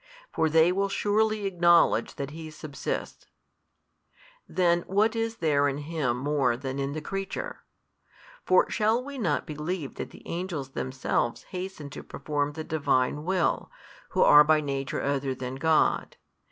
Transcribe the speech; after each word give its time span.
For 0.33 0.49
they 0.49 0.71
will 0.71 0.89
surely 0.89 1.45
acknowledge 1.45 2.15
that 2.15 2.31
He 2.31 2.49
subsists. 2.49 3.27
Then 4.49 4.81
what 4.87 5.15
is 5.15 5.35
there 5.35 5.67
in 5.67 5.77
Him 5.77 6.17
more 6.17 6.57
than 6.57 6.79
in 6.79 6.93
the 6.93 7.01
creature? 7.03 7.61
For 8.43 8.67
shall 8.71 9.03
we 9.03 9.19
not 9.19 9.45
believe 9.45 9.93
that 9.97 10.09
the 10.09 10.25
angels 10.27 10.71
themselves 10.71 11.43
hasten 11.53 11.91
to 11.91 12.01
perform 12.01 12.53
the 12.53 12.65
|267 12.65 12.67
Divine 12.69 13.25
Will, 13.25 13.69
who 14.09 14.23
are 14.23 14.43
by 14.43 14.59
nature 14.59 15.03
other 15.03 15.35
than 15.35 15.57
God? 15.57 16.17